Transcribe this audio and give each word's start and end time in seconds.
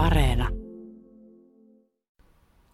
Areena. 0.00 0.48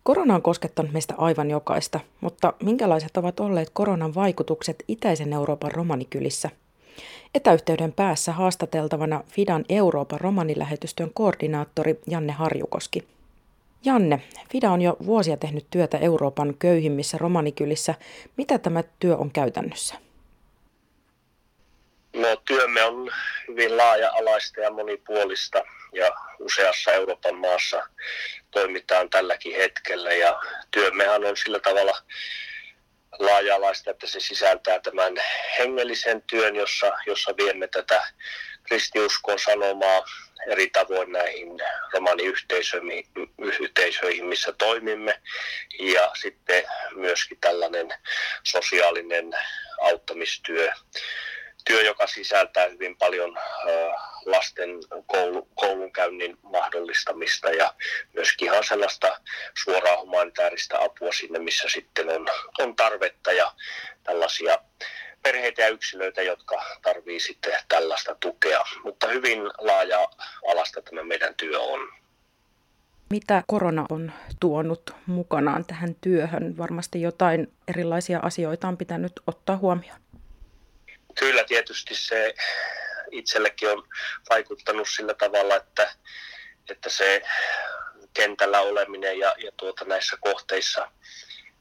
Korona 0.02 0.34
on 0.34 0.42
koskettanut 0.42 0.92
meistä 0.92 1.14
aivan 1.18 1.50
jokaista, 1.50 2.00
mutta 2.20 2.52
minkälaiset 2.62 3.16
ovat 3.16 3.40
olleet 3.40 3.70
koronan 3.72 4.14
vaikutukset 4.14 4.84
itäisen 4.88 5.32
Euroopan 5.32 5.72
romanikylissä? 5.72 6.50
Etäyhteyden 7.34 7.92
päässä 7.92 8.32
haastateltavana 8.32 9.24
Fidan 9.28 9.64
Euroopan 9.68 10.20
romanilähetystön 10.20 11.10
koordinaattori 11.14 12.00
Janne 12.06 12.32
Harjukoski. 12.32 13.08
Janne, 13.84 14.22
Fida 14.50 14.70
on 14.70 14.82
jo 14.82 14.96
vuosia 15.06 15.36
tehnyt 15.36 15.66
työtä 15.70 15.98
Euroopan 15.98 16.54
köyhimmissä 16.58 17.18
romanikylissä. 17.18 17.94
Mitä 18.36 18.58
tämä 18.58 18.82
työ 18.98 19.16
on 19.16 19.30
käytännössä? 19.30 19.94
No, 22.16 22.36
työmme 22.46 22.84
on 22.84 23.10
hyvin 23.48 23.76
laaja-alaista 23.76 24.60
ja 24.60 24.70
monipuolista 24.70 25.62
ja 25.92 26.14
useassa 26.38 26.92
Euroopan 26.92 27.34
maassa 27.34 27.86
toimitaan 28.50 29.10
tälläkin 29.10 29.56
hetkellä 29.56 30.12
ja 30.12 30.40
työmmehän 30.70 31.24
on 31.24 31.36
sillä 31.36 31.60
tavalla 31.60 32.02
laaja-alaista, 33.18 33.90
että 33.90 34.06
se 34.06 34.20
sisältää 34.20 34.80
tämän 34.80 35.14
hengellisen 35.58 36.22
työn, 36.22 36.56
jossa, 36.56 36.92
jossa 37.06 37.36
viemme 37.36 37.68
tätä 37.68 38.02
kristiuskon 38.62 39.38
sanomaa 39.38 40.04
eri 40.46 40.70
tavoin 40.70 41.12
näihin 41.12 41.48
romaniyhteisöihin, 41.92 44.26
missä 44.26 44.52
toimimme. 44.52 45.20
Ja 45.78 46.10
sitten 46.20 46.64
myöskin 46.94 47.38
tällainen 47.40 47.88
sosiaalinen 48.42 49.32
auttamistyö, 49.80 50.72
työ, 51.64 51.82
joka 51.82 52.06
sisältää 52.06 52.68
hyvin 52.68 52.96
paljon 52.96 53.38
lasten 54.26 54.70
koulu, 55.06 55.48
koulunkäynnin 55.54 56.38
mahdollistamista 56.42 57.50
ja 57.50 57.74
myöskin 58.14 58.48
ihan 58.52 58.64
sellaista 58.64 59.20
suoraa 59.64 60.00
humanitaarista 60.00 60.78
apua 60.82 61.12
sinne, 61.12 61.38
missä 61.38 61.68
sitten 61.68 62.08
on, 62.08 62.28
on 62.58 62.76
tarvetta 62.76 63.32
ja 63.32 63.52
tällaisia 64.02 64.58
perheitä 65.22 65.62
ja 65.62 65.68
yksilöitä, 65.68 66.22
jotka 66.22 66.64
tarvii 66.82 67.20
sitten 67.20 67.52
tällaista 67.68 68.16
tukea. 68.20 68.60
Mutta 68.84 69.08
hyvin 69.08 69.38
laaja-alasta 69.58 70.82
tämä 70.82 71.02
meidän 71.02 71.34
työ 71.34 71.60
on. 71.60 71.80
Mitä 73.10 73.42
korona 73.46 73.86
on 73.90 74.12
tuonut 74.40 74.94
mukanaan 75.06 75.64
tähän 75.64 75.94
työhön? 76.00 76.58
Varmasti 76.58 77.02
jotain 77.02 77.52
erilaisia 77.68 78.18
asioita 78.22 78.68
on 78.68 78.76
pitänyt 78.76 79.12
ottaa 79.26 79.56
huomioon. 79.56 80.00
Kyllä 81.18 81.44
tietysti 81.44 81.94
se 81.94 82.34
itsellekin 83.10 83.70
on 83.70 83.88
vaikuttanut 84.30 84.88
sillä 84.88 85.14
tavalla, 85.14 85.56
että, 85.56 85.94
että 86.70 86.90
se 86.90 87.22
kentällä 88.14 88.60
oleminen 88.60 89.18
ja, 89.18 89.34
ja 89.38 89.52
tuota 89.56 89.84
näissä 89.84 90.16
kohteissa 90.20 90.90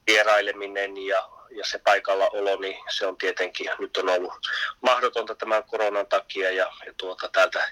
vieraileminen 0.08 0.98
ja, 0.98 1.30
ja 1.50 1.66
se 1.66 1.78
paikalla 1.78 2.30
olo, 2.30 2.56
niin 2.56 2.78
se 2.90 3.06
on 3.06 3.18
tietenkin 3.18 3.72
nyt 3.80 3.98
on 3.98 4.10
ollut 4.10 4.34
mahdotonta 4.82 5.36
tämän 5.36 5.64
koronan 5.64 6.08
takia 6.08 6.52
ja, 6.52 6.72
ja 6.86 6.94
tuota, 6.98 7.30
täältä 7.30 7.70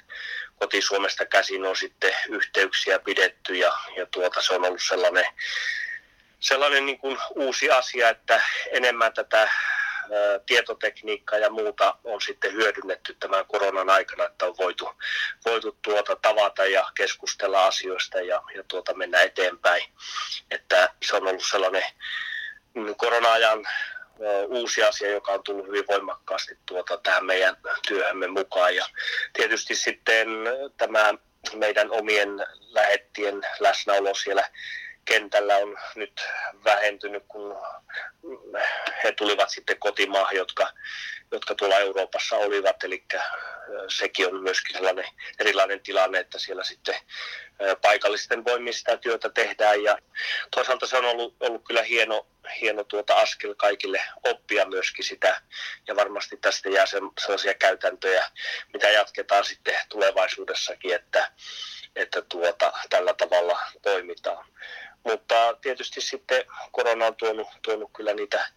koti-Suomesta 0.60 1.26
käsin 1.26 1.66
on 1.66 1.76
sitten 1.76 2.14
yhteyksiä 2.30 3.00
pidetty 3.00 3.56
ja, 3.56 3.74
ja 3.96 4.06
tuota, 4.06 4.42
se 4.42 4.54
on 4.54 4.66
ollut 4.66 4.82
sellainen, 4.88 5.26
sellainen 6.40 6.86
niin 6.86 7.00
kuin 7.00 7.18
uusi 7.36 7.72
asia, 7.72 8.10
että 8.10 8.42
enemmän 8.72 9.14
tätä 9.14 9.50
tietotekniikkaa 10.46 11.40
ja 11.40 11.50
muuta 11.50 11.96
on 12.04 12.22
sitten 12.22 12.54
hyödynnetty 12.54 13.16
tämän 13.20 13.46
koronan 13.46 13.90
aikana, 13.90 14.26
että 14.26 14.46
on 14.46 14.56
voitu, 14.58 14.90
voitu 15.46 15.78
tuota 15.82 16.16
tavata 16.16 16.66
ja 16.66 16.92
keskustella 16.96 17.66
asioista 17.66 18.22
ja, 18.22 18.44
ja 18.56 18.64
tuota 18.68 18.94
mennä 18.94 19.20
eteenpäin. 19.20 19.84
Että 20.52 20.90
se 21.06 21.16
on 21.16 21.28
ollut 21.28 21.46
sellainen 21.50 21.84
mm, 22.74 22.96
korona-ajan 22.96 23.68
uusi 24.48 24.84
asia, 24.84 25.12
joka 25.12 25.32
on 25.32 25.44
tullut 25.44 25.68
hyvin 25.68 25.88
voimakkaasti 25.88 26.58
tuota, 26.66 26.98
tähän 26.98 27.26
meidän 27.26 27.58
työhömme 27.88 28.28
mukaan. 28.28 28.76
Ja 28.76 28.86
tietysti 29.34 29.76
sitten 29.76 30.28
tämä 30.78 31.14
meidän 31.56 31.92
omien 31.92 32.30
lähettien 32.60 33.42
läsnäolo 33.60 34.14
siellä 34.14 34.50
kentällä 35.06 35.56
on 35.56 35.78
nyt 35.96 36.22
vähentynyt, 36.64 37.24
kun 37.28 37.58
he 39.04 39.12
tulivat 39.12 39.50
sitten 39.50 39.80
kotimaahan, 39.80 40.36
jotka, 40.36 40.70
jotka 41.32 41.56
tuolla 41.56 41.80
Euroopassa 41.80 42.36
olivat. 42.36 42.84
Eli 42.84 43.06
sekin 43.88 44.28
on 44.28 44.44
myöskin 44.44 44.76
sellainen 44.76 45.06
erilainen 45.40 45.82
tilanne, 45.82 46.20
että 46.20 46.40
siellä 46.40 46.64
sitten 46.64 46.96
paikallisten 47.82 48.46
voimin 48.46 48.74
sitä 48.74 48.98
työtä 48.98 49.30
tehdään. 49.30 49.84
Ja 49.84 49.98
toisaalta 50.52 50.88
se 50.88 50.98
on 50.98 51.06
ollut, 51.06 51.36
ollut 51.40 51.64
kyllä 51.68 51.84
hieno, 51.84 52.28
hieno 52.62 52.84
tuota 52.84 53.16
askel 53.16 53.56
kaikille 53.56 54.02
oppia 54.24 54.66
myöskin 54.66 55.06
sitä. 55.06 55.42
Ja 55.88 55.96
varmasti 55.96 56.38
tästä 56.38 56.70
jää 56.70 56.86
sellaisia 57.20 57.54
käytäntöjä, 57.54 58.26
mitä 58.74 58.90
jatketaan 58.90 59.46
sitten 59.46 59.80
tulevaisuudessakin, 59.90 60.96
että, 60.96 61.32
että 61.96 62.22
tuota, 62.22 62.74
tällä 62.90 63.14
tavalla 63.14 63.60
toimitaan. 63.82 64.46
Mutta 65.04 65.58
tietysti 65.62 66.02
sitten 66.02 66.44
korona 66.72 67.06
on 67.06 67.16
tuonut, 67.16 67.48
tuonut 67.62 67.92
kyllä 67.96 68.14
niitä 68.14 68.50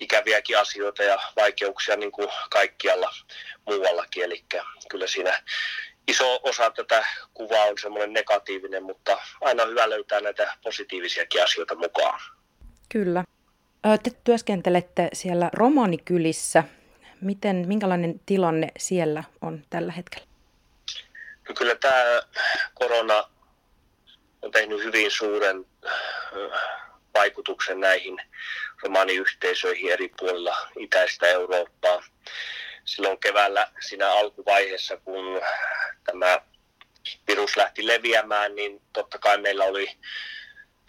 ikäviäkin 0.00 0.58
asioita 0.58 1.02
ja 1.02 1.18
vaikeuksia 1.36 1.96
niin 1.96 2.12
kuin 2.12 2.28
kaikkialla 2.50 3.14
muuallakin. 3.66 4.24
Eli 4.24 4.44
kyllä 4.90 5.06
siinä 5.06 5.42
iso 6.08 6.40
osa 6.42 6.70
tätä 6.70 7.06
kuvaa 7.34 7.64
on 7.64 7.78
semmoinen 7.78 8.12
negatiivinen, 8.12 8.82
mutta 8.82 9.18
aina 9.40 9.64
hyvä 9.64 9.90
löytää 9.90 10.20
näitä 10.20 10.56
positiivisiakin 10.62 11.42
asioita 11.42 11.74
mukaan. 11.74 12.20
Kyllä. 12.88 13.24
Te 14.02 14.10
työskentelette 14.24 15.08
siellä 15.12 15.50
romanikylissä. 15.52 16.64
Miten, 17.20 17.64
minkälainen 17.68 18.20
tilanne 18.26 18.68
siellä 18.78 19.24
on 19.40 19.64
tällä 19.70 19.92
hetkellä? 19.92 20.26
No 21.48 21.54
kyllä 21.54 21.74
tämä 21.74 22.22
korona 22.74 23.24
on 24.42 24.50
tehnyt 24.50 24.84
hyvin 24.84 25.10
suuren 25.10 25.66
vaikutuksen 27.14 27.80
näihin 27.80 28.22
romaniyhteisöihin 28.82 29.92
eri 29.92 30.10
puolilla 30.18 30.56
itäistä 30.78 31.26
Eurooppaa. 31.26 32.02
Silloin 32.84 33.18
keväällä 33.18 33.68
siinä 33.80 34.10
alkuvaiheessa, 34.10 34.96
kun 34.96 35.40
tämä 36.04 36.40
virus 37.28 37.56
lähti 37.56 37.86
leviämään, 37.86 38.54
niin 38.54 38.82
totta 38.92 39.18
kai 39.18 39.38
meillä 39.38 39.64
oli 39.64 39.98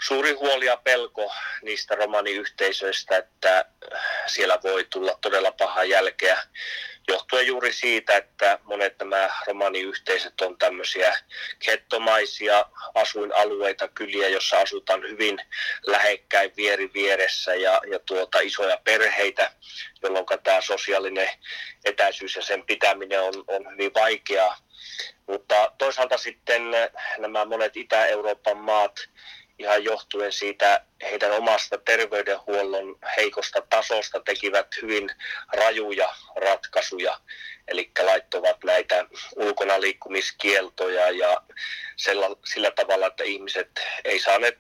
suuri 0.02 0.32
huoli 0.32 0.66
ja 0.66 0.78
pelko 0.78 1.34
niistä 1.62 1.96
romaniyhteisöistä, 1.96 3.18
että 3.18 3.66
siellä 4.28 4.60
voi 4.64 4.86
tulla 4.90 5.18
todella 5.22 5.52
paha 5.52 5.84
jälkeä 5.84 6.44
johtuen 7.08 7.48
juuri 7.48 7.74
siitä, 7.74 8.18
että 8.18 8.60
monet 8.64 9.00
nämä 9.00 9.30
romaniyhteisöt 9.48 10.42
on 10.42 10.58
tämmöisiä 10.58 11.16
kettomaisia 11.66 12.66
asuinalueita, 12.96 13.88
kyliä, 13.88 14.28
jossa 14.28 14.60
asutaan 14.60 15.02
hyvin 15.02 15.42
lähekkäin 15.88 16.52
vieri 16.58 16.90
vieressä 16.94 17.56
ja, 17.56 17.82
ja 17.92 18.00
tuota, 18.00 18.40
isoja 18.40 18.78
perheitä, 18.84 19.52
jolloin 20.02 20.26
tämä 20.44 20.62
sosiaalinen 20.62 21.30
etäisyys 21.86 22.36
ja 22.36 22.42
sen 22.42 22.66
pitäminen 22.66 23.22
on, 23.22 23.34
on 23.48 23.72
hyvin 23.72 23.94
vaikeaa. 23.94 24.58
Mutta 25.28 25.72
toisaalta 25.78 26.18
sitten 26.18 26.62
nämä 27.18 27.46
monet 27.46 27.78
Itä-Euroopan 27.78 28.58
maat, 28.58 29.10
ihan 29.60 29.84
johtuen 29.84 30.32
siitä 30.32 30.86
heidän 31.04 31.32
omasta 31.32 31.78
terveydenhuollon 31.78 33.00
heikosta 33.18 33.62
tasosta 33.70 34.20
tekivät 34.20 34.68
hyvin 34.82 35.10
rajuja 35.54 36.16
ratkaisuja, 36.36 37.20
eli 37.68 37.92
laittoivat 38.00 38.64
näitä 38.64 39.06
ulkona 39.36 39.82
liikkumiskieltoja 39.82 41.10
ja 41.10 41.42
sillä, 41.96 42.26
sillä 42.46 42.72
tavalla, 42.72 43.08
että 43.08 43.24
ihmiset 43.24 43.70
ei 44.06 44.20
saaneet 44.20 44.60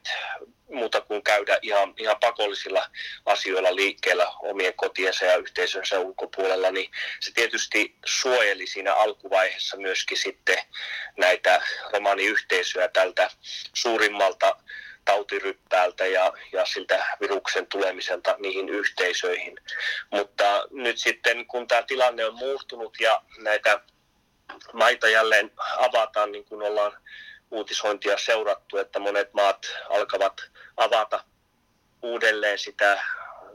muuta 0.73 1.01
kuin 1.01 1.23
käydä 1.23 1.59
ihan, 1.61 1.93
ihan 1.97 2.17
pakollisilla 2.19 2.89
asioilla 3.25 3.75
liikkeellä 3.75 4.27
omien 4.27 4.73
kotiensa 4.73 5.25
ja 5.25 5.37
yhteisönsä 5.37 5.99
ulkopuolella, 5.99 6.71
niin 6.71 6.91
se 7.19 7.31
tietysti 7.33 7.95
suojeli 8.05 8.67
siinä 8.67 8.93
alkuvaiheessa 8.93 9.77
myöskin 9.77 10.17
sitten 10.17 10.57
näitä 11.17 11.61
romaniyhteisöjä 11.93 12.87
tältä 12.87 13.29
suurimmalta 13.73 14.55
tautiryppäältä 15.05 16.05
ja, 16.05 16.33
ja 16.51 16.65
siltä 16.65 17.05
viruksen 17.21 17.67
tulemiselta 17.67 18.35
niihin 18.39 18.69
yhteisöihin. 18.69 19.59
Mutta 20.11 20.63
nyt 20.71 20.97
sitten 20.97 21.47
kun 21.47 21.67
tämä 21.67 21.83
tilanne 21.83 22.25
on 22.25 22.35
muuttunut 22.35 22.97
ja 22.99 23.21
näitä 23.37 23.81
maita 24.73 25.09
jälleen 25.09 25.51
avataan, 25.77 26.31
niin 26.31 26.45
kuin 26.45 26.61
ollaan 26.61 26.97
uutisointia 27.51 28.17
seurattu, 28.17 28.77
että 28.77 28.99
monet 28.99 29.33
maat 29.33 29.65
alkavat 29.89 30.41
avata 30.77 31.23
uudelleen 32.01 32.59
sitä 32.59 33.03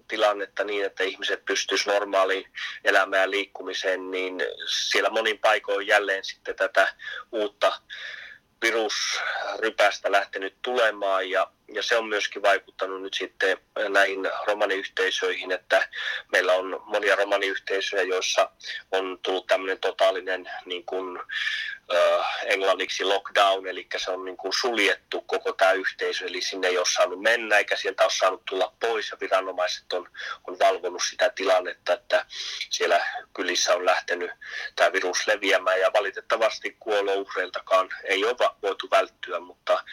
tilannetta 0.08 0.64
niin, 0.64 0.84
että 0.84 1.04
ihmiset 1.04 1.44
pystyisivät 1.44 1.94
normaaliin 1.94 2.52
elämään 2.84 3.22
ja 3.22 3.30
liikkumiseen, 3.30 4.10
niin 4.10 4.42
siellä 4.88 5.10
monin 5.10 5.38
paikoin 5.38 5.86
jälleen 5.86 6.24
sitten 6.24 6.56
tätä 6.56 6.94
uutta 7.32 7.80
virusrypästä 8.62 10.12
lähtenyt 10.12 10.54
tulemaan 10.62 11.30
ja, 11.30 11.50
ja 11.74 11.82
se 11.82 11.96
on 11.96 12.08
myöskin 12.08 12.42
vaikuttanut 12.42 13.02
nyt 13.02 13.14
sitten 13.14 13.58
näihin 13.88 14.30
romaniyhteisöihin, 14.46 15.52
että 15.52 15.88
meillä 16.32 16.52
on 16.52 16.82
monia 16.86 17.16
romaniyhteisöjä, 17.16 18.02
joissa 18.02 18.50
on 18.92 19.18
tullut 19.22 19.46
tämmöinen 19.46 19.78
totaalinen 19.78 20.50
niin 20.64 20.84
kuin, 20.84 21.18
äh, 21.18 21.24
englanniksi 22.46 23.04
lockdown, 23.04 23.66
eli 23.66 23.86
se 23.96 24.10
on 24.10 24.24
niin 24.24 24.36
kuin 24.36 24.52
suljettu 24.52 25.20
koko 25.20 25.52
tämä 25.52 25.72
yhteisö, 25.72 26.26
eli 26.26 26.42
sinne 26.42 26.68
ei 26.68 26.78
ole 26.78 26.86
saanut 26.86 27.22
mennä 27.22 27.58
eikä 27.58 27.76
sieltä 27.76 28.04
ole 28.04 28.12
saanut 28.18 28.42
tulla 28.44 28.72
pois 28.80 29.10
ja 29.10 29.16
viranomaiset 29.20 29.92
on, 29.92 30.10
on 30.46 30.58
valvonut 30.58 31.02
sitä 31.10 31.30
tilannetta, 31.30 31.92
että 31.92 32.26
siellä 32.70 33.06
kylissä 33.34 33.74
on 33.74 33.84
lähtenyt 33.84 34.30
tämä 34.76 34.92
virus 34.92 35.26
leviämään 35.26 35.80
ja 35.80 35.92
valitettavasti 35.92 36.76
kuolouhreiltakaan 36.80 37.88
ei 38.04 38.24
ole 38.24 38.36
voitu 38.62 38.90
välttyä, 38.90 39.40
mutta 39.40 39.84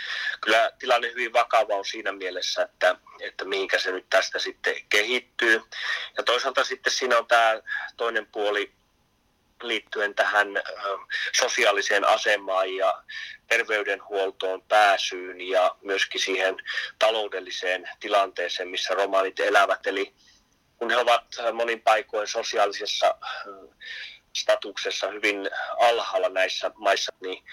kyllä 0.41 0.71
tilanne 0.79 1.07
hyvin 1.07 1.33
vakava 1.33 1.75
on 1.75 1.85
siinä 1.85 2.11
mielessä, 2.11 2.61
että, 2.61 2.95
että 3.19 3.45
mihinkä 3.45 3.79
se 3.79 3.91
nyt 3.91 4.05
tästä 4.09 4.39
sitten 4.39 4.75
kehittyy. 4.89 5.61
Ja 6.17 6.23
toisaalta 6.23 6.63
sitten 6.63 6.93
siinä 6.93 7.17
on 7.17 7.27
tämä 7.27 7.61
toinen 7.97 8.27
puoli, 8.27 8.73
liittyen 9.67 10.15
tähän 10.15 10.47
sosiaaliseen 11.39 12.05
asemaan 12.05 12.75
ja 12.75 13.03
terveydenhuoltoon 13.47 14.61
pääsyyn 14.61 15.41
ja 15.41 15.75
myöskin 15.81 16.21
siihen 16.21 16.57
taloudelliseen 16.99 17.89
tilanteeseen, 17.99 18.69
missä 18.69 18.93
romaanit 18.93 19.39
elävät. 19.39 19.87
Eli 19.87 20.13
kun 20.77 20.89
he 20.89 20.97
ovat 20.97 21.25
monin 21.53 21.81
paikoin 21.81 22.27
sosiaalisessa 22.27 23.15
statuksessa 24.35 25.07
hyvin 25.07 25.49
alhaalla 25.79 26.29
näissä 26.29 26.71
maissa, 26.75 27.11
niin 27.19 27.43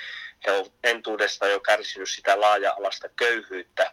he 0.46 0.52
ovat 0.52 0.72
entuudesta 0.84 1.48
jo 1.48 1.60
kärsinyt 1.60 2.08
sitä 2.08 2.40
laaja-alasta 2.40 3.08
köyhyyttä, 3.08 3.92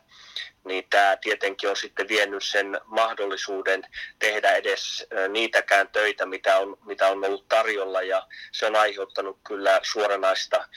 niin 0.66 0.84
tämä 0.90 1.18
tietenkin 1.22 1.70
on 1.70 1.76
sitten 1.76 2.08
vienyt 2.08 2.44
sen 2.44 2.80
mahdollisuuden 2.86 3.84
tehdä 4.20 4.52
edes 4.56 5.08
niitäkään 5.30 5.88
töitä, 5.88 6.26
mitä 6.26 6.58
on, 6.58 6.78
mitä 6.86 7.08
on 7.08 7.26
ollut 7.26 7.48
tarjolla, 7.48 8.02
ja 8.02 8.28
se 8.52 8.66
on 8.66 8.76
aiheuttanut 8.76 9.40
kyllä 9.48 9.80
suoranaista 9.84 10.68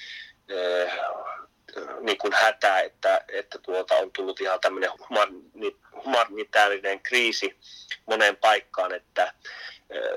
niin 2.00 2.18
kuin 2.18 2.32
hätää, 2.32 2.80
että, 2.80 3.24
että 3.28 3.58
tuota, 3.58 3.94
on 3.94 4.12
tullut 4.12 4.40
ihan 4.40 4.60
tämmöinen 4.60 4.90
humanitaarinen 6.04 7.00
kriisi 7.00 7.58
moneen 8.06 8.36
paikkaan, 8.36 8.94
että 8.94 9.32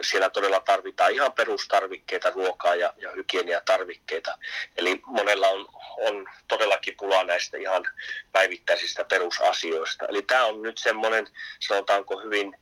siellä 0.01 0.29
todella 0.29 0.59
tarvitaan 0.59 1.11
ihan 1.11 1.33
perustarvikkeita, 1.33 2.29
ruokaa 2.29 2.75
ja, 2.75 2.93
ja 2.97 3.11
hygieniatarvikkeita. 3.11 4.37
Eli 4.77 5.01
monella 5.05 5.47
on, 5.47 5.67
on 5.97 6.27
todellakin 6.47 6.95
pulaa 6.97 7.23
näistä 7.23 7.57
ihan 7.57 7.85
päivittäisistä 8.31 9.03
perusasioista. 9.03 10.05
Eli 10.05 10.21
tämä 10.21 10.45
on 10.45 10.61
nyt 10.61 10.77
semmoinen, 10.77 11.27
sanotaanko 11.59 12.19
hyvin 12.19 12.57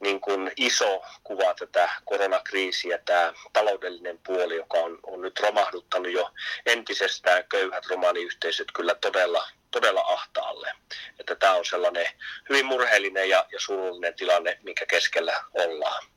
niin 0.00 0.20
kuin 0.20 0.52
iso 0.56 1.02
kuva 1.24 1.54
tätä 1.54 1.90
koronakriisiä, 2.04 2.98
tämä 2.98 3.32
taloudellinen 3.52 4.18
puoli, 4.26 4.56
joka 4.56 4.78
on, 4.78 4.98
on 5.02 5.20
nyt 5.20 5.40
romahduttanut 5.40 6.12
jo 6.12 6.30
entisestään 6.66 7.44
köyhät 7.48 7.86
romaaniyhteisöt 7.86 8.72
kyllä 8.74 8.94
todella, 8.94 9.48
todella 9.70 10.00
ahtaalle. 10.00 10.72
Että 11.20 11.34
tämä 11.34 11.54
on 11.54 11.64
sellainen 11.64 12.06
hyvin 12.48 12.66
murheellinen 12.66 13.28
ja, 13.28 13.46
ja 13.52 13.60
surullinen 13.60 14.14
tilanne, 14.14 14.58
mikä 14.62 14.86
keskellä 14.86 15.44
ollaan. 15.52 16.13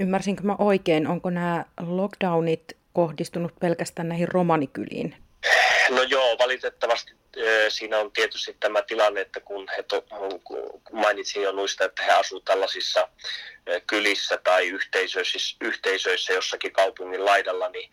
Ymmärsinkö 0.00 0.42
mä 0.42 0.56
oikein, 0.58 1.06
onko 1.06 1.30
nämä 1.30 1.64
lockdownit 1.80 2.76
kohdistunut 2.92 3.52
pelkästään 3.60 4.08
näihin 4.08 4.28
romanikyliin? 4.28 5.16
No 5.90 6.02
joo, 6.02 6.38
valitettavasti 6.38 7.12
siinä 7.68 7.98
on 7.98 8.12
tietysti 8.12 8.56
tämä 8.60 8.82
tilanne, 8.82 9.20
että 9.20 9.40
kun 9.40 9.68
he 9.76 9.82
to, 9.82 10.04
mainitsin 10.92 11.42
jo 11.42 11.52
noista, 11.52 11.84
että 11.84 12.02
he 12.02 12.12
asuvat 12.12 12.44
tällaisissa 12.44 13.08
kylissä 13.86 14.36
tai 14.36 14.68
yhteisöissä, 14.68 15.56
yhteisöissä 15.60 16.32
jossakin 16.32 16.72
kaupungin 16.72 17.24
laidalla, 17.24 17.68
niin 17.68 17.90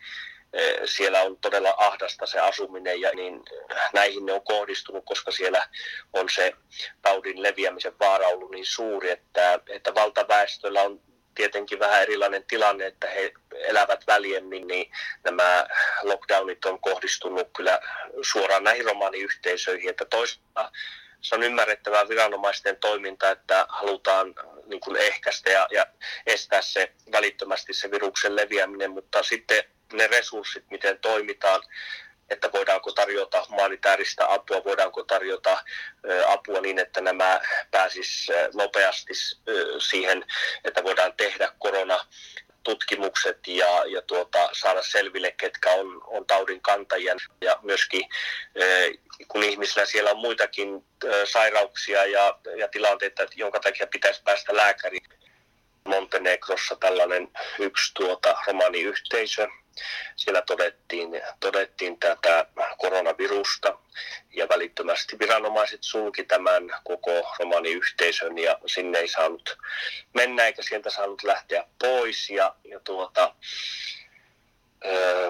siellä 0.84 1.22
on 1.22 1.36
todella 1.36 1.74
ahdasta 1.76 2.26
se 2.26 2.40
asuminen 2.40 3.00
ja 3.00 3.10
niin 3.14 3.42
näihin 3.92 4.26
ne 4.26 4.32
on 4.32 4.44
kohdistunut, 4.44 5.04
koska 5.04 5.30
siellä 5.30 5.68
on 6.12 6.28
se 6.34 6.52
taudin 7.02 7.42
leviämisen 7.42 7.98
vaara 8.00 8.28
ollut 8.28 8.50
niin 8.50 8.66
suuri, 8.66 9.10
että, 9.10 9.60
että 9.68 9.94
valtaväestöllä 9.94 10.82
on 10.82 11.00
tietenkin 11.34 11.78
vähän 11.78 12.02
erilainen 12.02 12.44
tilanne, 12.44 12.86
että 12.86 13.06
he 13.06 13.32
elävät 13.54 14.06
väljemmin, 14.06 14.66
niin 14.66 14.92
nämä 15.24 15.66
lockdownit 16.02 16.64
on 16.64 16.80
kohdistunut 16.80 17.48
kyllä 17.56 17.80
suoraan 18.22 18.64
näihin 18.64 18.84
romaaniyhteisöihin, 18.84 19.90
että 19.90 20.04
toisaalta 20.04 20.72
se 21.20 21.34
on 21.34 21.42
ymmärrettävää 21.42 22.08
viranomaisten 22.08 22.76
toiminta, 22.76 23.30
että 23.30 23.66
halutaan 23.68 24.34
niin 24.66 24.80
kuin 24.80 24.96
ehkäistä 24.96 25.50
ja, 25.50 25.68
ja 25.70 25.86
estää 26.26 26.62
se 26.62 26.92
välittömästi 27.12 27.74
se 27.74 27.90
viruksen 27.90 28.36
leviäminen, 28.36 28.90
mutta 28.90 29.22
sitten 29.22 29.64
ne 29.92 30.06
resurssit, 30.06 30.64
miten 30.70 30.98
toimitaan, 30.98 31.62
että 32.30 32.52
voidaanko 32.52 32.92
tarjota 32.92 33.46
humanitaarista 33.48 34.26
apua, 34.28 34.64
voidaanko 34.64 35.04
tarjota 35.04 35.64
apua 36.28 36.60
niin, 36.60 36.78
että 36.78 37.00
nämä 37.00 37.40
pääsis 37.70 38.26
nopeasti 38.54 39.12
siihen, 39.78 40.24
että 40.64 40.84
voidaan 40.84 41.12
tehdä 41.16 41.52
korona 41.58 42.00
tutkimukset 42.62 43.38
ja, 43.46 43.84
ja 43.86 44.02
tuota, 44.02 44.50
saada 44.52 44.82
selville, 44.82 45.30
ketkä 45.30 45.70
on, 45.70 46.02
on 46.06 46.26
taudin 46.26 46.60
kantajia. 46.62 47.16
Ja 47.40 47.58
myöskin 47.62 48.08
kun 49.28 49.42
ihmisillä 49.42 49.86
siellä 49.86 50.10
on 50.10 50.18
muitakin 50.18 50.84
sairauksia 51.24 52.04
ja, 52.04 52.38
ja 52.56 52.68
tilanteita, 52.68 53.26
jonka 53.34 53.60
takia 53.60 53.86
pitäisi 53.86 54.22
päästä 54.22 54.56
lääkäriin. 54.56 55.02
Montenegrossa 55.84 56.76
tällainen 56.76 57.28
yksi 57.58 57.94
tuota, 57.94 58.38
romaniyhteisö, 58.46 59.48
siellä 60.16 60.42
todettiin, 60.42 61.22
todettiin 61.40 61.98
tätä 61.98 62.46
koronavirusta 62.78 63.78
ja 64.30 64.48
välittömästi 64.48 65.18
viranomaiset 65.18 65.82
sulki 65.82 66.24
tämän 66.24 66.70
koko 66.84 67.34
romaniyhteisön 67.38 68.38
ja 68.38 68.58
sinne 68.66 68.98
ei 68.98 69.08
saanut 69.08 69.58
mennä 70.14 70.46
eikä 70.46 70.62
sieltä 70.62 70.90
saanut 70.90 71.22
lähteä 71.22 71.64
pois. 71.78 72.30
Ja, 72.30 72.54
ja 72.64 72.80
tuota, 72.80 73.34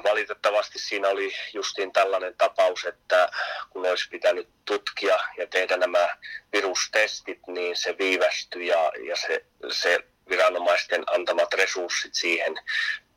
Valitettavasti 0.04 0.78
siinä 0.78 1.08
oli 1.08 1.32
justiin 1.52 1.92
tällainen 1.92 2.34
tapaus, 2.38 2.84
että 2.84 3.28
kun 3.70 3.86
olisi 3.86 4.08
pitänyt 4.08 4.48
tutkia 4.64 5.18
ja 5.38 5.46
tehdä 5.46 5.76
nämä 5.76 6.08
virustestit, 6.52 7.38
niin 7.46 7.76
se 7.76 7.98
viivästyi 7.98 8.66
ja, 8.66 8.92
ja 9.06 9.16
se, 9.16 9.44
se 9.70 9.98
viranomaisten 10.28 11.04
antamat 11.06 11.54
resurssit 11.54 12.14
siihen 12.14 12.54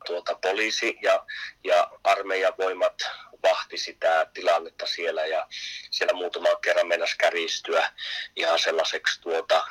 tuota, 0.04 0.34
poliisi 0.34 0.98
ja, 1.02 1.26
ja 1.64 1.90
armeijavoimat 2.04 3.02
vahti 3.42 3.78
sitä 3.78 4.26
tilannetta 4.34 4.86
siellä 4.86 5.26
ja 5.26 5.46
siellä 5.90 6.12
muutaman 6.12 6.56
kerran 6.62 6.86
mennäisi 6.86 7.18
käristyä 7.18 7.90
ihan 8.36 8.58
sellaiseksi 8.58 9.20
tuota, 9.20 9.66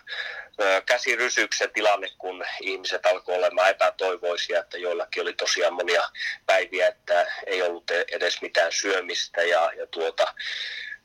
käsirysyksi 0.85 1.67
tilanne, 1.73 2.09
kun 2.17 2.45
ihmiset 2.61 3.05
alkoi 3.05 3.35
olemaan 3.35 3.69
epätoivoisia, 3.69 4.59
että 4.59 4.77
joillakin 4.77 5.21
oli 5.21 5.33
tosiaan 5.33 5.73
monia 5.73 6.03
päiviä, 6.45 6.87
että 6.87 7.27
ei 7.45 7.61
ollut 7.61 7.91
e-, 7.91 8.05
edes 8.11 8.41
mitään 8.41 8.71
syömistä 8.71 9.41
ja, 9.41 9.71
ja 9.77 9.87
tuota, 9.87 10.33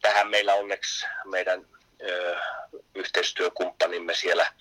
tähän 0.02 0.30
meillä 0.30 0.54
onneksi 0.54 1.06
meidän 1.24 1.66
ö, 2.02 2.36
yhteistyökumppanimme 2.94 4.14
siellä 4.14 4.52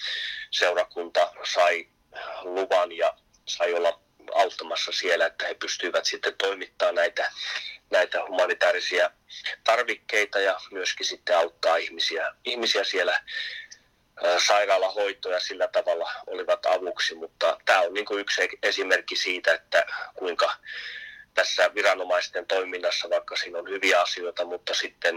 seurakunta 0.51 1.31
sai 1.43 1.87
luvan 2.41 2.91
ja 2.91 3.13
sai 3.45 3.73
olla 3.73 3.99
auttamassa 4.37 4.91
siellä, 4.91 5.25
että 5.25 5.47
he 5.47 5.53
pystyivät 5.53 6.05
sitten 6.05 6.37
toimittamaan 6.37 6.95
näitä, 6.95 7.31
näitä 7.89 8.25
humanitaarisia 8.27 9.11
tarvikkeita 9.63 10.39
ja 10.39 10.59
myöskin 10.71 11.05
sitten 11.05 11.37
auttaa 11.37 11.77
ihmisiä, 11.77 12.33
ihmisiä 12.45 12.83
siellä 12.83 13.19
sairaalahoitoja 14.47 15.39
sillä 15.39 15.67
tavalla 15.67 16.11
olivat 16.27 16.65
avuksi, 16.65 17.15
mutta 17.15 17.57
tämä 17.65 17.81
on 17.81 17.93
niin 17.93 18.05
kuin 18.05 18.19
yksi 18.19 18.49
esimerkki 18.63 19.15
siitä, 19.15 19.53
että 19.53 19.85
kuinka 20.15 20.53
tässä 21.33 21.75
viranomaisten 21.75 22.45
toiminnassa, 22.45 23.09
vaikka 23.09 23.35
siinä 23.35 23.59
on 23.59 23.69
hyviä 23.69 24.01
asioita, 24.01 24.45
mutta 24.45 24.73
sitten 24.73 25.15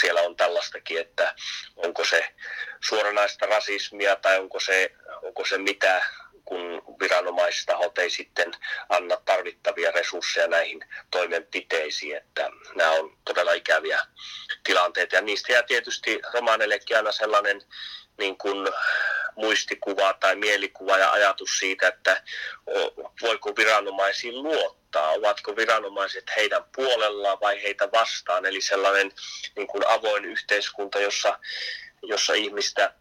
siellä 0.00 0.20
on 0.20 0.36
tällaistakin, 0.36 1.00
että 1.00 1.34
onko 1.76 2.04
se 2.04 2.34
suoranaista 2.80 3.46
rasismia 3.46 4.16
tai 4.16 4.38
onko 4.38 4.60
se, 4.60 4.92
onko 5.22 5.44
se 5.44 5.58
mitä 5.58 6.02
viranomaistahot 7.00 7.98
ei 7.98 8.10
sitten 8.10 8.52
anna 8.88 9.16
tarvittavia 9.24 9.90
resursseja 9.90 10.48
näihin 10.48 10.84
toimenpiteisiin, 11.10 12.16
että 12.16 12.50
nämä 12.74 12.90
on 12.90 13.16
todella 13.24 13.52
ikäviä 13.52 14.00
tilanteita. 14.64 15.16
Ja 15.16 15.22
niistä 15.22 15.52
jää 15.52 15.62
tietysti 15.62 16.20
romaanellekin 16.34 16.96
aina 16.96 17.12
sellainen 17.12 17.62
niin 18.18 18.38
kuin 18.38 18.68
muistikuva 19.36 20.12
tai 20.12 20.36
mielikuva 20.36 20.98
ja 20.98 21.12
ajatus 21.12 21.58
siitä, 21.58 21.88
että 21.88 22.22
voiko 23.22 23.56
viranomaisiin 23.56 24.42
luottaa, 24.42 25.10
ovatko 25.10 25.56
viranomaiset 25.56 26.24
heidän 26.36 26.64
puolellaan 26.76 27.40
vai 27.40 27.62
heitä 27.62 27.88
vastaan. 27.92 28.46
Eli 28.46 28.60
sellainen 28.60 29.12
niin 29.56 29.66
kuin 29.66 29.86
avoin 29.86 30.24
yhteiskunta, 30.24 31.00
jossa, 31.00 31.38
jossa 32.02 32.34
ihmistä 32.34 32.94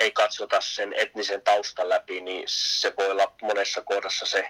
ei 0.00 0.10
katsota 0.10 0.60
sen 0.60 0.92
etnisen 0.92 1.42
taustan 1.42 1.88
läpi, 1.88 2.20
niin 2.20 2.44
se 2.46 2.92
voi 2.98 3.10
olla 3.10 3.34
monessa 3.42 3.82
kohdassa 3.82 4.26
se, 4.26 4.48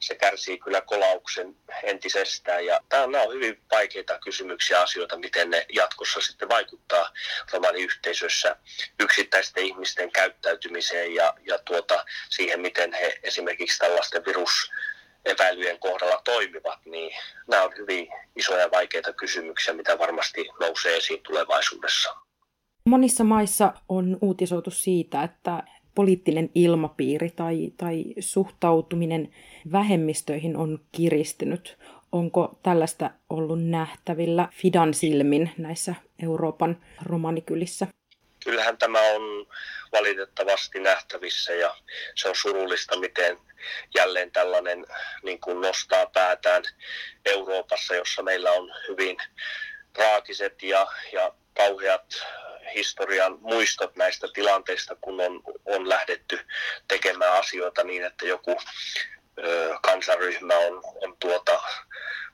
se 0.00 0.14
kärsii 0.14 0.58
kyllä 0.58 0.80
kolauksen 0.80 1.56
entisestään. 1.82 2.66
Ja 2.66 2.80
nämä 2.90 3.22
on 3.22 3.34
hyvin 3.34 3.62
vaikeita 3.70 4.18
kysymyksiä 4.18 4.80
asioita, 4.80 5.18
miten 5.18 5.50
ne 5.50 5.66
jatkossa 5.72 6.20
sitten 6.20 6.48
vaikuttaa 6.48 7.12
romaniyhteisössä 7.52 8.56
yksittäisten 9.00 9.64
ihmisten 9.64 10.12
käyttäytymiseen 10.12 11.14
ja, 11.14 11.34
ja 11.46 11.58
tuota, 11.58 12.04
siihen, 12.30 12.60
miten 12.60 12.92
he 12.92 13.18
esimerkiksi 13.22 13.78
tällaisten 13.78 14.24
virus 14.26 14.70
epäilyjen 15.24 15.78
kohdalla 15.78 16.20
toimivat, 16.24 16.86
niin 16.86 17.16
nämä 17.46 17.62
on 17.62 17.76
hyvin 17.76 18.08
isoja 18.36 18.60
ja 18.60 18.70
vaikeita 18.70 19.12
kysymyksiä, 19.12 19.74
mitä 19.74 19.98
varmasti 19.98 20.48
nousee 20.60 20.96
esiin 20.96 21.22
tulevaisuudessa. 21.22 22.27
Monissa 22.88 23.24
maissa 23.24 23.72
on 23.88 24.18
uutisoitu 24.20 24.70
siitä, 24.70 25.22
että 25.22 25.62
poliittinen 25.94 26.50
ilmapiiri 26.54 27.30
tai, 27.30 27.72
tai 27.76 28.04
suhtautuminen 28.20 29.34
vähemmistöihin 29.72 30.56
on 30.56 30.80
kiristynyt. 30.92 31.78
Onko 32.12 32.58
tällaista 32.62 33.10
ollut 33.30 33.64
nähtävillä 33.64 34.48
Fidan 34.52 34.94
silmin 34.94 35.50
näissä 35.58 35.94
Euroopan 36.22 36.84
romanikylissä? 37.02 37.86
Kyllähän 38.44 38.78
tämä 38.78 38.98
on 39.00 39.46
valitettavasti 39.92 40.80
nähtävissä 40.80 41.52
ja 41.52 41.74
se 42.14 42.28
on 42.28 42.36
surullista, 42.36 42.98
miten 42.98 43.38
jälleen 43.94 44.30
tällainen 44.30 44.86
niin 45.22 45.40
kuin 45.40 45.60
nostaa 45.60 46.06
päätään 46.06 46.62
Euroopassa, 47.24 47.94
jossa 47.94 48.22
meillä 48.22 48.52
on 48.52 48.70
hyvin 48.88 49.16
traagiset 49.92 50.62
ja, 50.62 50.86
ja 51.12 51.32
kauheat 51.56 52.06
historian 52.74 53.38
muistot 53.40 53.96
näistä 53.96 54.28
tilanteista, 54.34 54.96
kun 55.00 55.20
on, 55.20 55.42
on 55.64 55.88
lähdetty 55.88 56.38
tekemään 56.88 57.32
asioita 57.32 57.84
niin, 57.84 58.04
että 58.04 58.26
joku 58.26 58.60
ö, 59.38 59.76
kansaryhmä 59.82 60.54
on, 60.54 60.82
on 61.02 61.16
tuota, 61.20 61.60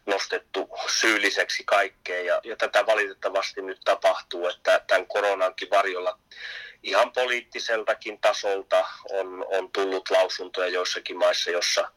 nostettu 0.07 0.71
syylliseksi 0.87 1.65
kaikkeen. 1.65 2.27
Ja, 2.27 2.41
ja 2.45 2.57
tätä 2.57 2.87
valitettavasti 2.87 3.63
nyt 3.63 3.81
tapahtuu, 3.85 4.49
että 4.49 4.81
tämän 4.87 5.07
koronankin 5.07 5.71
varjolla 5.71 6.19
ihan 6.83 7.13
poliittiseltakin 7.13 8.21
tasolta 8.21 8.87
on, 9.11 9.47
on 9.49 9.71
tullut 9.73 10.11
lausuntoja 10.11 10.69
joissakin 10.69 11.19
maissa, 11.19 11.51
jossa 11.51 11.91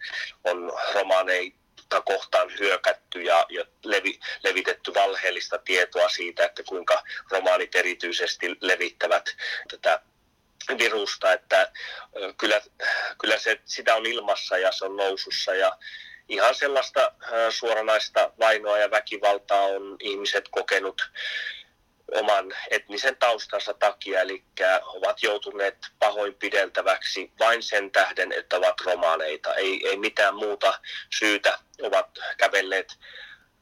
on 0.44 0.74
romaneita 0.94 1.58
kohtaan 2.06 2.52
hyökätty 2.60 3.22
ja, 3.22 3.46
ja 3.50 3.66
levi, 3.84 4.20
levitetty 4.44 4.94
valheellista 4.94 5.58
tietoa 5.58 6.10
siitä, 6.10 6.46
että 6.46 6.64
kuinka 6.64 7.04
romaanit 7.32 7.76
erityisesti 7.76 8.56
levittävät 8.62 9.36
tätä 9.70 10.02
virusta, 10.78 11.34
että 11.34 11.72
kyllä, 12.38 12.62
kyllä 13.22 13.38
se, 13.38 13.60
sitä 13.66 13.96
on 13.96 14.06
ilmassa 14.06 14.58
ja 14.58 14.72
se 14.72 14.86
on 14.86 14.96
nousussa 14.96 15.56
ja 15.56 15.78
ihan 16.30 16.56
sellaista 16.56 17.12
suoranaista 17.50 18.32
vainoa 18.40 18.78
ja 18.78 18.92
väkivaltaa 18.92 19.62
on 19.62 19.98
ihmiset 20.00 20.46
kokenut 20.52 21.12
oman 22.16 22.54
etnisen 22.70 23.18
taustansa 23.18 23.74
takia, 23.74 24.22
eli 24.22 24.44
ovat 24.86 25.24
joutuneet 25.24 25.78
pahoinpideltäväksi 26.00 27.32
vain 27.40 27.64
sen 27.64 27.92
tähden, 27.92 28.32
että 28.32 28.58
ovat 28.58 28.82
romaaneita. 28.86 29.56
Ei, 29.56 29.88
ei 29.88 29.98
mitään 29.98 30.36
muuta 30.36 30.80
syytä, 31.20 31.60
ovat 31.82 32.10
kävelleet 32.38 32.98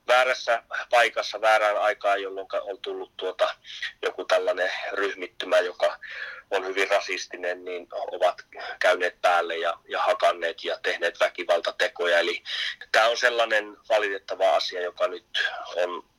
väärässä 0.07 0.63
paikassa 0.89 1.41
väärään 1.41 1.77
aikaan, 1.77 2.21
jolloin 2.21 2.47
on 2.61 2.77
tullut 2.81 3.17
tuota, 3.17 3.55
joku 4.01 4.25
tällainen 4.25 4.71
ryhmittymä, 4.91 5.59
joka 5.59 5.99
on 6.51 6.65
hyvin 6.65 6.89
rasistinen, 6.89 7.65
niin 7.65 7.87
ovat 7.91 8.35
käyneet 8.79 9.21
päälle 9.21 9.57
ja, 9.57 9.79
ja 9.89 10.01
hakanneet 10.01 10.63
ja 10.63 10.79
tehneet 10.83 11.19
väkivaltatekoja. 11.19 12.19
Eli 12.19 12.43
tämä 12.91 13.07
on 13.07 13.17
sellainen 13.17 13.77
valitettava 13.89 14.55
asia, 14.55 14.81
joka 14.81 15.07
nyt 15.07 15.25
on 15.75 16.14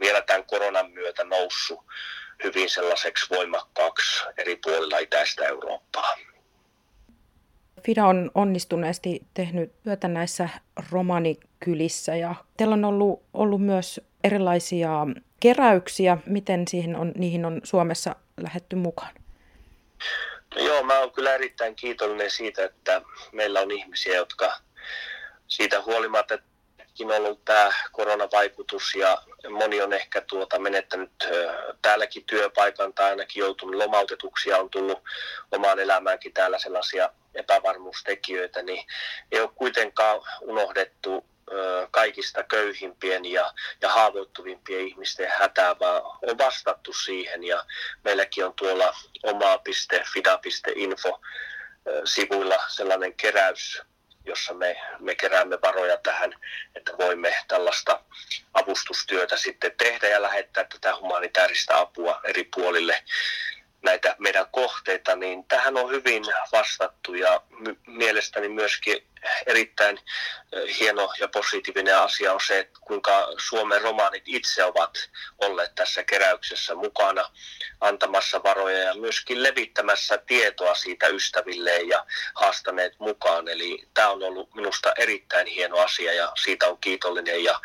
vielä 0.00 0.22
tämän 0.22 0.44
koronan 0.44 0.90
myötä 0.90 1.24
noussut 1.24 1.80
hyvin 2.44 2.70
sellaiseksi 2.70 3.26
voimakkaaksi 3.30 4.24
eri 4.38 4.56
puolilla 4.56 4.98
itäistä 4.98 5.44
Eurooppaa. 5.44 6.16
FIDA 7.84 8.06
on 8.06 8.30
onnistuneesti 8.34 9.22
tehnyt 9.34 9.82
työtä 9.82 10.08
näissä 10.08 10.48
romanikylissä 10.90 12.16
ja 12.16 12.34
teillä 12.56 12.72
on 12.72 12.84
ollut, 12.84 13.22
ollut 13.34 13.62
myös 13.62 14.00
erilaisia 14.24 14.90
keräyksiä. 15.40 16.18
Miten 16.26 16.68
siihen 16.68 16.96
on, 16.96 17.12
niihin 17.16 17.44
on 17.44 17.60
Suomessa 17.64 18.16
lähetty 18.40 18.76
mukaan? 18.76 19.14
No 20.54 20.62
joo, 20.62 20.82
mä 20.82 20.98
oon 20.98 21.12
kyllä 21.12 21.34
erittäin 21.34 21.76
kiitollinen 21.76 22.30
siitä, 22.30 22.64
että 22.64 23.02
meillä 23.32 23.60
on 23.60 23.70
ihmisiä, 23.70 24.16
jotka 24.16 24.52
siitä 25.48 25.82
huolimatta, 25.82 26.34
että 26.34 26.46
on 27.00 27.26
ollut 27.26 27.44
tämä 27.44 27.72
koronavaikutus 27.92 28.94
ja 28.94 29.22
moni 29.50 29.82
on 29.82 29.92
ehkä 29.92 30.20
tuota 30.20 30.58
menettänyt 30.58 31.10
täälläkin 31.82 32.24
työpaikan 32.24 32.94
tai 32.94 33.10
ainakin 33.10 33.40
joutunut 33.40 33.74
lomautetuksi 33.74 34.50
ja 34.50 34.58
on 34.58 34.70
tullut 34.70 35.02
omaan 35.52 35.78
elämäänkin 35.78 36.32
täällä 36.32 36.58
sellaisia 36.58 37.10
epävarmuustekijöitä, 37.34 38.62
niin 38.62 38.86
ei 39.32 39.40
ole 39.40 39.50
kuitenkaan 39.54 40.20
unohdettu 40.40 41.24
kaikista 41.90 42.42
köyhimpien 42.42 43.24
ja, 43.24 43.52
ja 43.80 43.88
haavoittuvimpien 43.88 44.86
ihmisten 44.86 45.28
hätää, 45.38 45.78
vaan 45.80 46.02
on 46.02 46.38
vastattu 46.38 46.92
siihen 46.92 47.44
ja 47.44 47.64
meilläkin 48.04 48.44
on 48.44 48.54
tuolla 48.54 48.96
oma.fida.info 49.22 51.20
sivuilla 52.04 52.58
sellainen 52.68 53.14
keräys 53.14 53.82
jossa 54.24 54.54
me, 54.54 54.76
me 54.98 55.14
keräämme 55.14 55.58
varoja 55.62 55.96
tähän, 55.96 56.34
että 56.74 56.92
voimme 56.98 57.36
tällaista 57.48 58.00
avustustyötä 58.54 59.36
sitten 59.36 59.72
tehdä 59.78 60.08
ja 60.08 60.22
lähettää 60.22 60.64
tätä 60.64 60.96
humanitaarista 60.96 61.78
apua 61.78 62.20
eri 62.24 62.48
puolille 62.54 63.04
näitä 63.82 64.16
meidän 64.18 64.46
kohteita, 64.50 65.16
niin 65.16 65.44
tähän 65.44 65.76
on 65.76 65.90
hyvin 65.90 66.24
vastattu 66.52 67.14
ja 67.14 67.40
mielestäni 67.86 68.48
myöskin 68.48 69.06
erittäin 69.46 69.98
hieno 70.80 71.12
ja 71.18 71.28
positiivinen 71.28 71.98
asia 71.98 72.32
on 72.32 72.40
se, 72.46 72.58
että 72.58 72.80
kuinka 72.80 73.28
Suomen 73.38 73.82
romaanit 73.82 74.22
itse 74.26 74.64
ovat 74.64 75.10
olleet 75.38 75.74
tässä 75.74 76.04
keräyksessä 76.04 76.74
mukana 76.74 77.30
antamassa 77.80 78.42
varoja 78.42 78.78
ja 78.78 78.94
myöskin 78.94 79.42
levittämässä 79.42 80.18
tietoa 80.18 80.74
siitä 80.74 81.06
ystävilleen 81.06 81.88
ja 81.88 82.06
haastaneet 82.34 82.94
mukaan. 82.98 83.48
Eli 83.48 83.88
tämä 83.94 84.10
on 84.10 84.22
ollut 84.22 84.54
minusta 84.54 84.92
erittäin 84.98 85.46
hieno 85.46 85.76
asia 85.76 86.12
ja 86.12 86.32
siitä 86.42 86.68
on 86.68 86.78
kiitollinen 86.78 87.44
ja, 87.44 87.60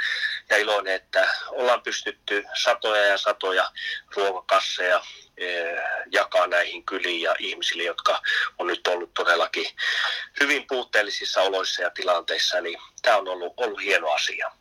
ja 0.50 0.58
iloinen, 0.58 0.94
että 0.94 1.30
ollaan 1.50 1.82
pystytty 1.82 2.46
satoja 2.64 3.06
ja 3.06 3.18
satoja 3.18 3.72
ruokakasseja 4.16 5.02
Eh, 5.38 5.78
jakaa 6.12 6.48
näihin 6.48 6.86
kyliin 6.86 7.22
ja 7.22 7.36
ihmisille, 7.40 7.84
jotka 7.84 8.22
on 8.58 8.68
nyt 8.68 8.88
ollut 8.88 9.14
todellakin 9.14 9.66
hyvin 10.40 10.68
puutteellisissa 10.68 11.42
oloissa 11.48 11.82
ja 11.82 11.90
tilanteissa. 11.90 12.58
Eli 12.58 12.76
tämä 13.02 13.18
on 13.18 13.28
ollut, 13.28 13.54
ollut 13.58 13.82
hieno 13.82 14.12
asia. 14.12 14.52